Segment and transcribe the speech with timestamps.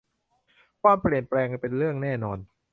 [0.81, 2.37] ความเปลี่ยนแปลงเป็นเรื่องแน่นอน